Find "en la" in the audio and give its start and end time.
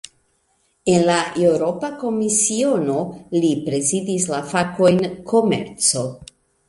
0.93-1.17